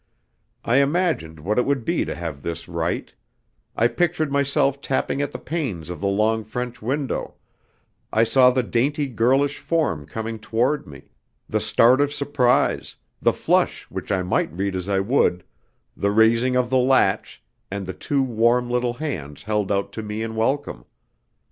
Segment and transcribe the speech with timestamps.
[0.65, 3.13] I imagined what it would be to have this right;
[3.75, 7.35] I pictured myself tapping at the panes of the long French window,
[8.11, 11.11] I saw the dainty girlish form coming toward me,
[11.47, 15.43] the start of surprise, the flush which I might read as I would,
[15.95, 20.23] the raising of the latch, and the two warm little hands held out to me
[20.23, 20.83] in welcome.